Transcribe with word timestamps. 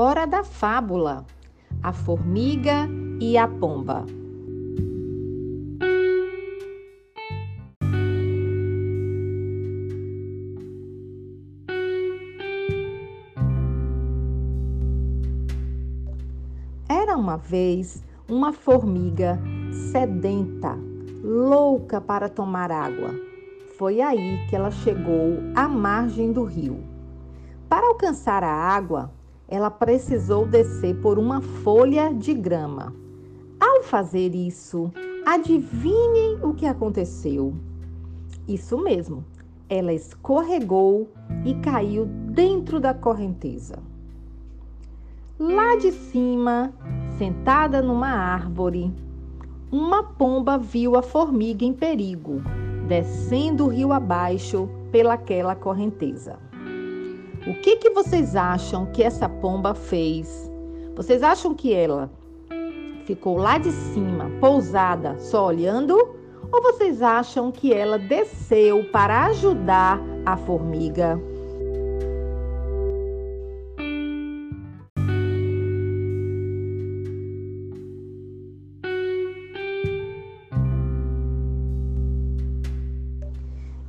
Hora 0.00 0.28
da 0.28 0.44
fábula: 0.44 1.26
A 1.82 1.92
formiga 1.92 2.88
e 3.20 3.36
a 3.36 3.48
pomba. 3.48 4.06
Era 16.88 17.16
uma 17.16 17.36
vez 17.36 18.00
uma 18.28 18.52
formiga 18.52 19.36
sedenta, 19.90 20.78
louca 21.24 22.00
para 22.00 22.28
tomar 22.28 22.70
água. 22.70 23.10
Foi 23.76 24.00
aí 24.00 24.46
que 24.48 24.54
ela 24.54 24.70
chegou 24.70 25.40
à 25.56 25.66
margem 25.66 26.30
do 26.32 26.44
rio. 26.44 26.84
Para 27.68 27.88
alcançar 27.88 28.44
a 28.44 28.54
água, 28.54 29.17
ela 29.48 29.70
precisou 29.70 30.46
descer 30.46 30.94
por 31.00 31.18
uma 31.18 31.40
folha 31.40 32.12
de 32.12 32.34
grama. 32.34 32.94
Ao 33.58 33.82
fazer 33.82 34.34
isso, 34.34 34.92
adivinhem 35.26 36.38
o 36.42 36.52
que 36.52 36.66
aconteceu? 36.66 37.54
Isso 38.46 38.76
mesmo, 38.78 39.24
ela 39.68 39.92
escorregou 39.92 41.08
e 41.44 41.54
caiu 41.54 42.04
dentro 42.06 42.78
da 42.78 42.92
correnteza. 42.92 43.78
Lá 45.38 45.76
de 45.76 45.92
cima, 45.92 46.72
sentada 47.16 47.80
numa 47.80 48.08
árvore, 48.08 48.92
uma 49.70 50.02
pomba 50.02 50.58
viu 50.58 50.96
a 50.96 51.02
formiga 51.02 51.64
em 51.64 51.72
perigo, 51.72 52.42
descendo 52.86 53.66
o 53.66 53.68
rio 53.68 53.92
abaixo 53.92 54.68
pelaquela 54.90 55.54
correnteza. 55.54 56.47
O 57.48 57.54
que, 57.54 57.76
que 57.76 57.88
vocês 57.88 58.36
acham 58.36 58.84
que 58.84 59.02
essa 59.02 59.26
pomba 59.26 59.72
fez? 59.72 60.52
Vocês 60.94 61.22
acham 61.22 61.54
que 61.54 61.72
ela 61.72 62.10
ficou 63.06 63.38
lá 63.38 63.56
de 63.56 63.72
cima, 63.72 64.30
pousada, 64.38 65.18
só 65.18 65.46
olhando? 65.46 65.96
Ou 66.52 66.62
vocês 66.62 67.00
acham 67.00 67.50
que 67.50 67.72
ela 67.72 67.98
desceu 67.98 68.84
para 68.92 69.28
ajudar 69.28 69.98
a 70.26 70.36
formiga? 70.36 71.18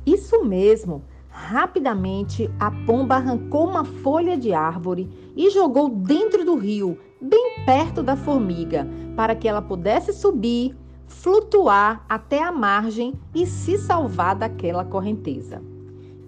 Isso 0.06 0.42
mesmo, 0.42 1.04
Rapidamente, 1.50 2.48
a 2.60 2.70
pomba 2.70 3.16
arrancou 3.16 3.66
uma 3.66 3.84
folha 3.84 4.38
de 4.38 4.52
árvore 4.52 5.10
e 5.36 5.50
jogou 5.50 5.88
dentro 5.88 6.44
do 6.44 6.54
rio, 6.54 6.96
bem 7.20 7.64
perto 7.66 8.04
da 8.04 8.16
formiga, 8.16 8.86
para 9.16 9.34
que 9.34 9.48
ela 9.48 9.60
pudesse 9.60 10.12
subir, 10.12 10.76
flutuar 11.08 12.04
até 12.08 12.40
a 12.40 12.52
margem 12.52 13.14
e 13.34 13.46
se 13.46 13.76
salvar 13.78 14.36
daquela 14.36 14.84
correnteza. 14.84 15.60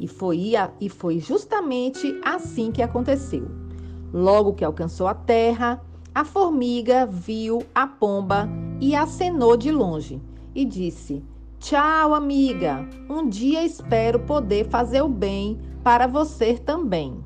E 0.01 0.09
foi, 0.09 0.55
e 0.81 0.89
foi 0.89 1.21
justamente 1.21 2.19
assim 2.25 2.73
que 2.73 2.83
aconteceu. 2.83 3.49
Logo 4.13 4.55
que 4.55 4.65
alcançou 4.65 5.07
a 5.07 5.15
terra, 5.15 5.81
a 6.13 6.25
formiga 6.25 7.07
viu 7.07 7.63
a 7.73 7.87
pomba 7.87 8.49
e 8.81 8.97
acenou 8.97 9.57
de 9.57 9.71
longe 9.71 10.21
e 10.53 10.65
disse: 10.65 11.23
Tchau, 11.63 12.13
amiga. 12.13 12.85
Um 13.09 13.29
dia 13.29 13.65
espero 13.65 14.19
poder 14.19 14.69
fazer 14.69 15.01
o 15.01 15.09
bem 15.09 15.61
para 15.85 16.09
você 16.09 16.55
também. 16.55 17.25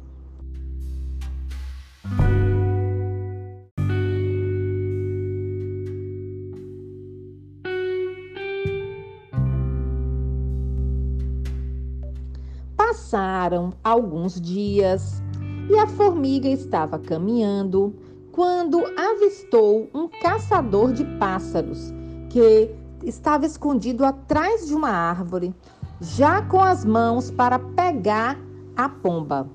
Passaram 12.77 13.73
alguns 13.83 14.39
dias 14.39 15.23
e 15.71 15.79
a 15.79 15.87
formiga 15.87 16.47
estava 16.47 16.99
caminhando 16.99 17.95
quando 18.33 18.85
avistou 18.99 19.89
um 19.95 20.07
caçador 20.09 20.93
de 20.93 21.07
pássaros 21.19 21.91
que 22.29 22.71
estava 23.09 23.47
escondido 23.47 24.05
atrás 24.05 24.67
de 24.67 24.75
uma 24.75 24.91
árvore, 24.91 25.55
já 26.01 26.43
com 26.43 26.61
as 26.61 26.85
mãos 26.85 27.31
para 27.31 27.59
pegar 27.59 28.39
a 28.77 28.89
pomba. 28.89 29.49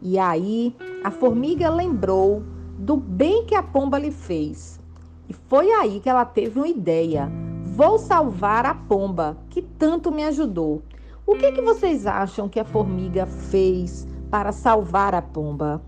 E 0.00 0.18
aí 0.18 0.74
a 1.02 1.10
formiga 1.10 1.68
lembrou 1.68 2.42
do 2.78 2.96
bem 2.96 3.44
que 3.44 3.54
a 3.54 3.62
pomba 3.62 3.98
lhe 3.98 4.10
fez. 4.10 4.80
E 5.28 5.32
foi 5.32 5.70
aí 5.70 6.00
que 6.00 6.08
ela 6.08 6.24
teve 6.24 6.58
uma 6.58 6.68
ideia. 6.68 7.30
Vou 7.64 7.98
salvar 7.98 8.64
a 8.66 8.74
pomba 8.74 9.36
que 9.50 9.60
tanto 9.60 10.12
me 10.12 10.22
ajudou. 10.24 10.82
O 11.26 11.34
que, 11.36 11.52
que 11.52 11.60
vocês 11.62 12.06
acham 12.06 12.48
que 12.48 12.60
a 12.60 12.64
formiga 12.64 13.26
fez 13.26 14.06
para 14.30 14.52
salvar 14.52 15.14
a 15.14 15.22
pomba? 15.22 15.82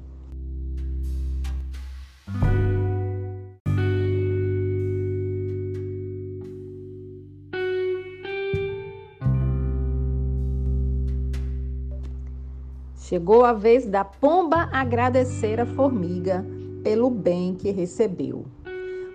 Chegou 13.09 13.45
a 13.45 13.53
vez 13.53 13.87
da 13.87 14.05
pomba 14.05 14.69
agradecer 14.73 15.61
a 15.61 15.65
formiga 15.65 16.45
pelo 16.83 17.09
bem 17.09 17.55
que 17.55 17.71
recebeu. 17.71 18.47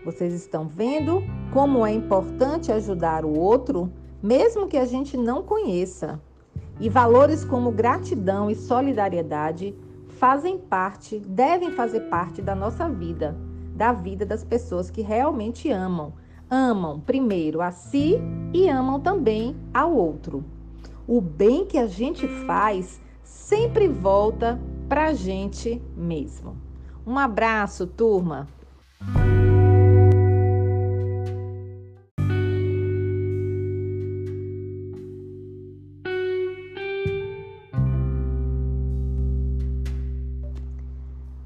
Vocês 0.06 0.34
estão 0.34 0.66
vendo 0.66 1.22
como 1.52 1.86
é 1.86 1.92
importante 1.92 2.72
ajudar 2.72 3.26
o 3.26 3.38
outro, 3.38 3.92
mesmo 4.24 4.70
que 4.70 4.78
a 4.78 4.86
gente 4.86 5.18
não 5.18 5.44
conheça. 5.44 6.22
E 6.80 6.88
valores 6.88 7.44
como 7.44 7.70
gratidão 7.70 8.50
e 8.50 8.56
solidariedade 8.56 9.76
fazem 10.08 10.58
parte, 10.58 11.20
devem 11.20 11.72
fazer 11.72 12.08
parte 12.08 12.42
da 12.42 12.56
nossa 12.56 12.88
vida, 12.88 13.36
da 13.76 13.92
vida 13.92 14.26
das 14.26 14.46
pessoas 14.46 14.90
que 14.90 15.02
realmente 15.02 15.70
amam. 15.70 16.14
Amam 16.50 17.02
primeiro 17.02 17.62
a 17.62 17.72
si 17.72 18.18
e 18.54 18.70
amam 18.70 19.02
também 19.02 19.54
ao 19.74 19.94
outro. 19.94 20.46
O 21.06 21.20
bem 21.20 21.66
que 21.66 21.78
a 21.78 21.88
gente 21.88 22.26
faz 22.46 23.02
sempre 23.52 23.90
volta 23.90 24.58
para 24.88 25.08
a 25.08 25.14
gente 25.14 25.82
mesmo. 25.94 26.56
Um 27.06 27.20
abraço, 27.20 27.86
turma! 27.86 28.48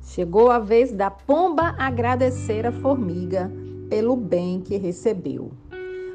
Chegou 0.03 0.51
a 0.51 0.59
vez 0.59 0.91
da 0.91 1.09
pomba 1.09 1.73
agradecer 1.75 2.67
a 2.67 2.71
formiga 2.71 3.51
pelo 3.89 4.15
bem 4.15 4.61
que 4.61 4.77
recebeu. 4.77 5.51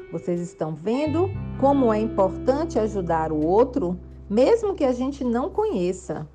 Vocês 0.09 0.39
estão 0.39 0.73
vendo 0.73 1.29
como 1.59 1.93
é 1.93 1.99
importante 1.99 2.79
ajudar 2.79 3.33
o 3.33 3.45
outro? 3.45 3.99
Mesmo 4.31 4.73
que 4.73 4.85
a 4.85 4.93
gente 4.93 5.25
não 5.25 5.49
conheça. 5.49 6.25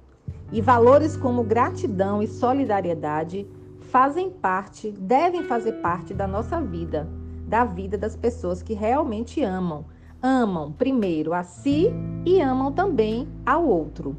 E 0.53 0.61
valores 0.61 1.17
como 1.17 1.43
gratidão 1.43 2.23
e 2.23 2.27
solidariedade 2.27 3.49
fazem 3.81 4.29
parte, 4.29 4.91
devem 4.91 5.45
fazer 5.45 5.73
parte 5.81 6.13
da 6.13 6.27
nossa 6.27 6.61
vida, 6.61 7.09
da 7.49 7.65
vida 7.65 7.97
das 7.97 8.15
pessoas 8.15 8.63
que 8.63 8.75
realmente 8.75 9.43
amam. 9.43 9.87
Amam 10.23 10.73
primeiro 10.73 11.33
a 11.33 11.43
si 11.43 11.91
e 12.27 12.39
amam 12.39 12.71
também 12.71 13.27
ao 13.47 13.65
outro. 13.67 14.15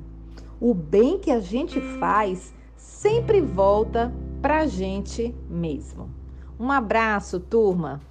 O 0.59 0.73
bem 0.73 1.19
que 1.19 1.29
a 1.29 1.39
gente 1.39 1.79
faz 1.99 2.51
sempre 2.75 3.41
volta 3.41 4.11
para 4.41 4.61
a 4.61 4.65
gente 4.65 5.35
mesmo. 5.47 6.09
Um 6.59 6.71
abraço, 6.71 7.39
turma! 7.39 8.01